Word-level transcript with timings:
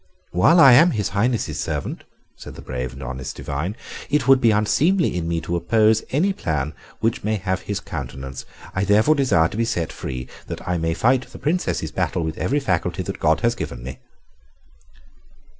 "While 0.31 0.59
I 0.59 0.73
am 0.73 0.89
His 0.97 1.09
Highness's 1.09 1.59
servant," 1.59 2.05
said 2.35 2.55
the 2.55 2.63
brave 2.63 2.91
and 2.93 3.03
honest 3.03 3.35
divine, 3.35 3.75
"it 4.09 4.27
would 4.27 4.41
be 4.41 4.49
unseemly 4.49 5.15
in 5.15 5.27
me 5.27 5.39
to 5.41 5.55
oppose 5.55 6.01
any 6.09 6.33
plan 6.33 6.73
which 7.01 7.23
may 7.23 7.35
have 7.35 7.61
his 7.61 7.79
countenance. 7.79 8.43
I 8.73 8.83
therefore 8.83 9.13
desire 9.13 9.49
to 9.49 9.57
be 9.57 9.63
set 9.63 9.93
free, 9.93 10.27
that 10.47 10.67
I 10.67 10.79
may 10.79 10.95
fight 10.95 11.27
the 11.29 11.37
Princess's 11.37 11.91
battle 11.91 12.23
with 12.23 12.39
every 12.39 12.59
faculty 12.59 13.03
that 13.03 13.19
God 13.19 13.41
has 13.41 13.53
given 13.53 13.83
me." 13.83 13.99